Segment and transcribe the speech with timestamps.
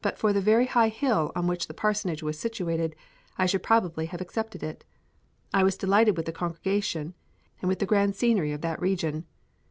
[0.00, 2.96] But for the very high hill on which the parsonage was situated
[3.36, 4.82] I should probably have accepted.
[5.52, 7.12] I was delighted with the congregation,
[7.60, 9.26] and with the grand scenery of that region.